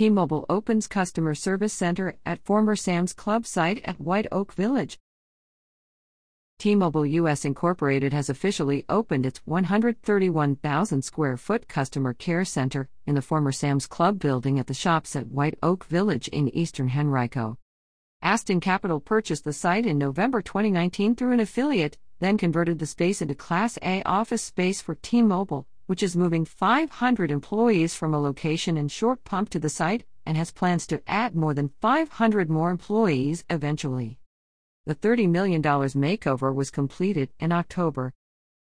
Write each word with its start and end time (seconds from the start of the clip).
T 0.00 0.08
Mobile 0.08 0.46
opens 0.48 0.86
customer 0.86 1.34
service 1.34 1.74
center 1.74 2.16
at 2.24 2.42
former 2.42 2.74
Sam's 2.74 3.12
Club 3.12 3.44
site 3.44 3.82
at 3.84 4.00
White 4.00 4.26
Oak 4.32 4.54
Village. 4.54 4.98
T 6.58 6.74
Mobile 6.74 7.04
US 7.04 7.44
Incorporated 7.44 8.14
has 8.14 8.30
officially 8.30 8.86
opened 8.88 9.26
its 9.26 9.42
131,000 9.44 11.02
square 11.02 11.36
foot 11.36 11.68
customer 11.68 12.14
care 12.14 12.46
center 12.46 12.88
in 13.04 13.14
the 13.14 13.20
former 13.20 13.52
Sam's 13.52 13.86
Club 13.86 14.18
building 14.18 14.58
at 14.58 14.68
the 14.68 14.72
shops 14.72 15.14
at 15.14 15.26
White 15.26 15.58
Oak 15.62 15.84
Village 15.84 16.28
in 16.28 16.48
eastern 16.56 16.88
Henrico. 16.96 17.58
Aston 18.22 18.60
Capital 18.60 19.00
purchased 19.00 19.44
the 19.44 19.52
site 19.52 19.84
in 19.84 19.98
November 19.98 20.40
2019 20.40 21.14
through 21.14 21.32
an 21.32 21.40
affiliate, 21.40 21.98
then 22.20 22.38
converted 22.38 22.78
the 22.78 22.86
space 22.86 23.20
into 23.20 23.34
Class 23.34 23.78
A 23.82 24.02
office 24.04 24.42
space 24.42 24.80
for 24.80 24.94
T 24.94 25.20
Mobile, 25.20 25.66
which 25.86 26.02
is 26.02 26.16
moving 26.16 26.44
500 26.44 27.30
employees 27.30 27.94
from 27.94 28.14
a 28.14 28.20
location 28.20 28.76
in 28.76 28.88
Short 28.88 29.24
Pump 29.24 29.50
to 29.50 29.58
the 29.58 29.68
site 29.68 30.04
and 30.24 30.36
has 30.36 30.52
plans 30.52 30.86
to 30.86 31.02
add 31.08 31.34
more 31.34 31.54
than 31.54 31.72
500 31.80 32.48
more 32.48 32.70
employees 32.70 33.44
eventually. 33.50 34.18
The 34.86 34.94
$30 34.94 35.28
million 35.28 35.62
makeover 35.62 36.54
was 36.54 36.70
completed 36.70 37.30
in 37.40 37.52
October, 37.52 38.12